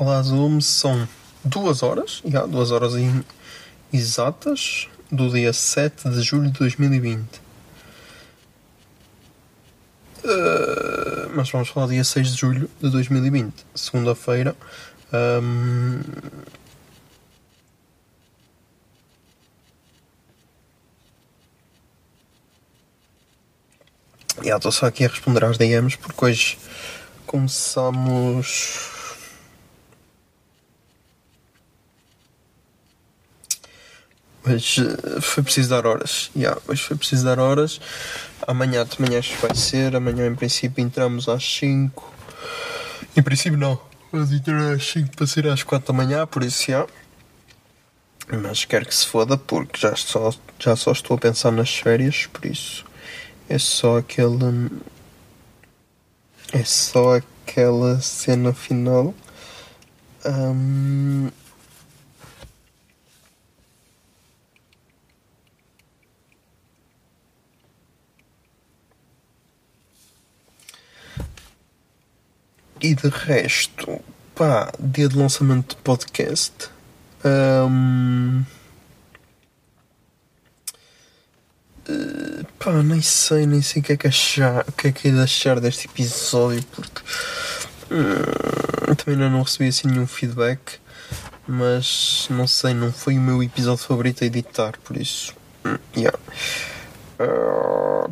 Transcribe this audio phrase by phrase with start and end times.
[0.00, 1.06] Olá, Zoom, são
[1.44, 2.94] duas horas, já, duas horas
[3.92, 7.22] exatas do dia 7 de julho de 2020.
[10.24, 14.56] Uh, mas vamos falar dia 6 de julho de 2020, segunda-feira.
[15.12, 16.00] Ahm,
[24.42, 26.58] Já estou só aqui a responder às DMs porque hoje
[27.26, 28.98] começamos
[34.54, 36.30] Hoje eh, foi preciso dar horas.
[36.36, 37.80] Yeah, hoje foi preciso dar horas.
[38.46, 39.94] Amanhã de manhã acho que vai ser.
[39.94, 42.14] Amanhã em princípio entramos às 5.
[43.16, 43.80] Em princípio não.
[44.12, 46.86] Vamos entrar às 5 para ser às 4 da manhã, por isso já.
[48.42, 52.26] Mas quero que se foda porque já só, já só estou a pensar nas férias,
[52.32, 52.84] por isso
[53.50, 54.70] é só aquele.
[56.52, 59.12] É só aquela cena final.
[60.24, 61.30] Ahm,
[72.82, 74.00] E de resto,
[74.34, 76.70] pá, dia de lançamento de podcast.
[77.22, 78.42] Ahm,
[81.86, 85.08] eh, pá, nem sei, nem sei o que é que achar, o que é que
[85.08, 87.02] é achar deste episódio, porque
[87.90, 90.78] hum, também ainda não recebi assim nenhum feedback,
[91.46, 95.34] mas não sei, não foi o meu episódio favorito a editar, por isso,
[95.66, 96.18] hum, yeah.
[97.18, 98.08] Ah,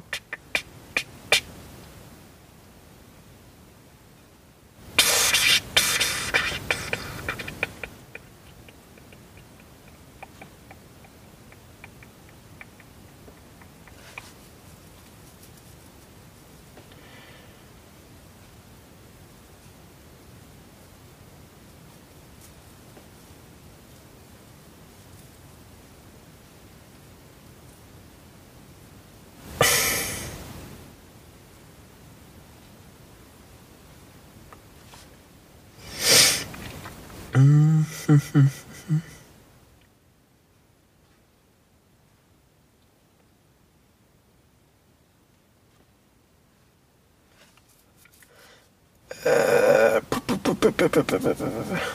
[37.38, 37.68] Ah.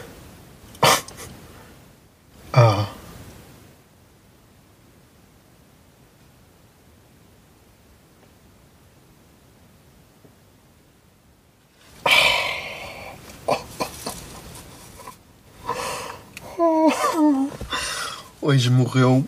[18.46, 19.26] Hoje morreu.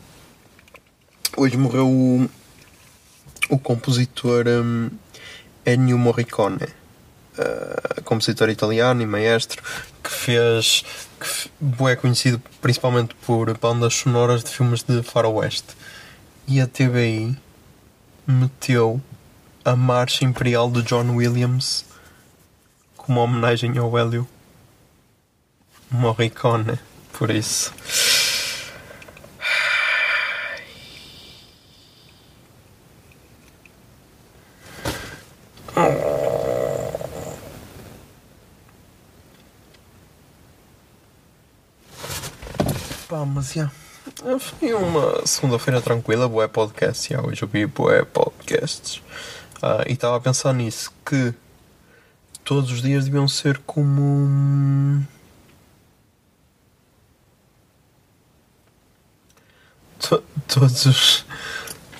[1.37, 2.29] Hoje morreu o,
[3.49, 4.89] o compositor um,
[5.65, 6.65] Ennio Morricone
[7.37, 9.63] uh, compositor italiano e maestro
[10.03, 10.83] que fez
[11.17, 15.77] que é conhecido principalmente por bandas sonoras de filmes de faroeste
[16.45, 17.37] e a TVI
[18.27, 19.01] meteu
[19.63, 21.85] a marcha imperial de John Williams
[22.97, 24.27] como homenagem ao Hélio
[25.89, 26.77] Morricone
[27.13, 27.73] por isso
[43.25, 43.69] Mas já.
[44.39, 47.11] Foi uma segunda-feira tranquila, boé podcast.
[47.11, 49.01] Já, hoje eu vi boé podcasts.
[49.61, 51.33] Ah, e estava a pensar nisso, que
[52.43, 55.03] todos os dias deviam ser como.
[59.99, 61.25] To- todos os.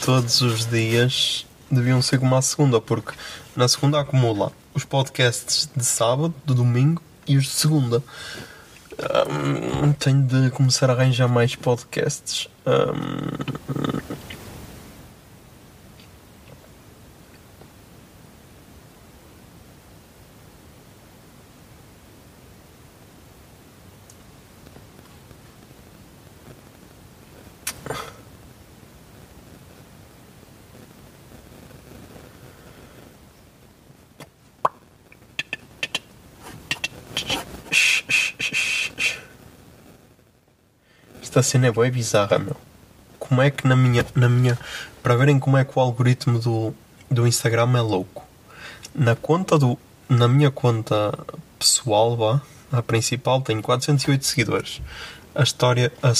[0.04, 3.14] Todos os dias deviam ser como a segunda, porque
[3.56, 8.04] na segunda acumula os podcasts de sábado, de domingo e os de segunda.
[8.98, 12.48] Hum, tenho de começar a arranjar mais podcasts.
[12.66, 13.95] Hum,
[41.36, 42.56] Esta cena é bem bizarra, meu.
[43.20, 44.58] Como é que na minha, na minha.
[45.04, 46.74] Para verem como é que o algoritmo do,
[47.12, 48.26] do Instagram é louco.
[48.96, 49.78] Na conta do.
[50.08, 51.14] Na minha conta
[51.60, 52.42] pessoal, vá,
[52.72, 54.82] a principal, tenho 408 seguidores.
[55.36, 55.92] A história.
[56.02, 56.14] A,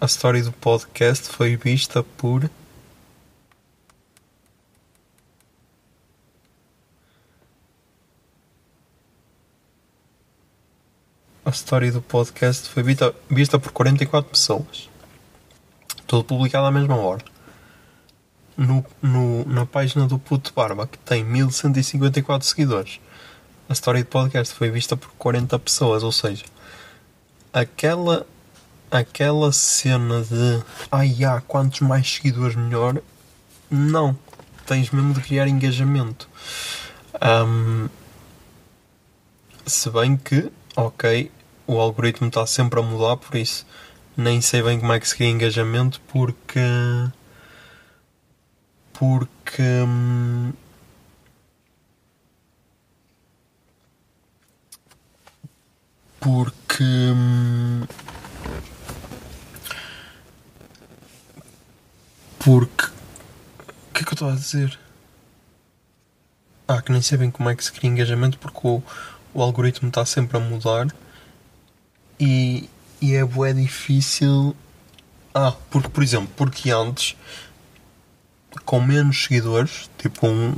[0.00, 2.48] a história do podcast foi vista por.
[11.52, 14.88] A história do podcast foi vista, vista por 44 pessoas.
[16.06, 17.22] Tudo publicado à mesma hora.
[18.56, 23.00] No, no, na página do Puto Barba, que tem 1154 seguidores,
[23.68, 26.02] a história do podcast foi vista por 40 pessoas.
[26.02, 26.46] Ou seja,
[27.52, 28.26] aquela,
[28.90, 32.96] aquela cena de ai, há quantos mais seguidores melhor,
[33.70, 34.16] não.
[34.64, 36.30] Tens mesmo de criar engajamento.
[37.20, 37.90] Ahm,
[39.66, 41.30] se bem que, ok,
[41.66, 43.66] o algoritmo está sempre a mudar, por isso
[44.16, 46.60] nem sei bem como é que se cria engajamento, porque.
[48.92, 49.62] Porque.
[56.20, 56.84] Porque.
[62.38, 62.84] Porque.
[63.90, 64.78] O que é que eu estou a dizer?
[66.68, 68.82] Ah, que nem sei bem como é que se cria engajamento porque o,
[69.34, 70.86] o algoritmo está sempre a mudar
[73.02, 74.54] e, é bué difícil.
[75.34, 77.16] Ah, porque, por exemplo, porque antes,
[78.64, 80.54] com menos seguidores, tipo um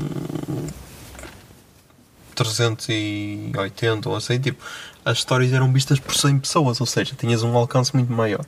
[2.35, 4.63] 380 ou assim, tipo,
[5.05, 8.45] as histórias eram vistas por 100 pessoas, ou seja, tinhas um alcance muito maior.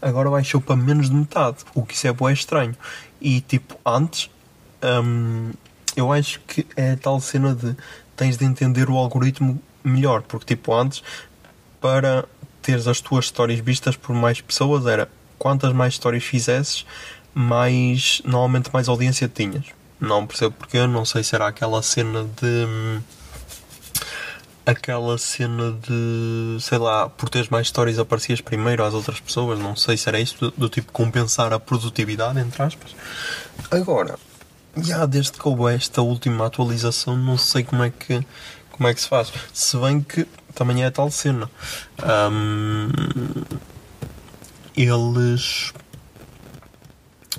[0.00, 2.76] Agora baixou para menos de metade, o que isso é bué estranho.
[3.20, 4.30] E tipo, antes,
[4.82, 5.52] hum,
[5.96, 7.76] eu acho que é tal cena de
[8.16, 11.02] tens de entender o algoritmo melhor, porque tipo, antes,
[11.80, 12.24] para
[12.62, 16.86] teres as tuas histórias vistas por mais pessoas, era quantas mais histórias fizesses,
[17.34, 19.64] mais normalmente mais audiência tinhas.
[20.00, 22.46] Não percebo porque, não sei se era aquela cena de.
[22.66, 23.00] hum,
[24.64, 26.56] Aquela cena de.
[26.60, 30.20] sei lá, por teres mais histórias aparecias primeiro às outras pessoas, não sei se era
[30.20, 32.94] isso, do, do tipo compensar a produtividade, entre aspas.
[33.72, 34.16] Agora,
[34.76, 38.24] já desde que houve esta última atualização, não sei como é que,
[38.70, 39.32] como é que se faz.
[39.52, 41.50] Se bem que também é a tal cena.
[42.30, 42.88] Hum,
[44.76, 45.72] eles.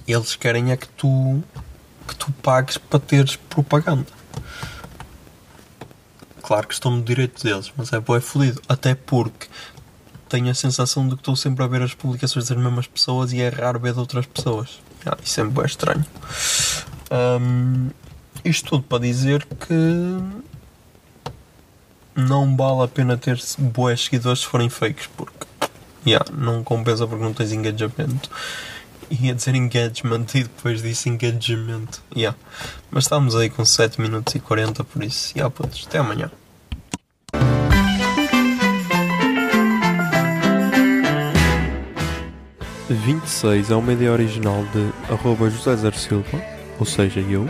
[0.07, 1.43] Eles querem é que tu.
[2.07, 4.07] que tu pagues para teres propaganda.
[6.41, 8.61] Claro que estão no direito deles, mas é bué fodido.
[8.67, 9.47] Até porque
[10.27, 13.41] tenho a sensação de que estou sempre a ver as publicações das mesmas pessoas e
[13.41, 14.81] é raro ver de outras pessoas.
[15.05, 16.05] Ah, isso é bué estranho.
[17.11, 17.89] Hum,
[18.43, 19.73] isto tudo para dizer que
[22.15, 25.47] não vale a pena ter boas seguidores se forem fakes, porque
[26.05, 28.29] yeah, não compensa porque não tens engajamento.
[29.09, 32.01] Ia dizer engagement e depois disse engajamento.
[32.15, 32.37] Yeah.
[32.89, 36.31] Mas estamos aí com 7 minutos e 40, por isso, yeah, putos, até amanhã.
[42.89, 46.41] A 26 é uma ideia original de arroba José Zer Silva,
[46.79, 47.49] ou seja, eu.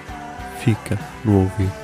[0.63, 1.80] fica no ouvido.